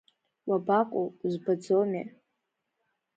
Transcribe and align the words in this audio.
Уабаҟоу, 0.47 1.07
узбаӡомеи?! 1.23 2.05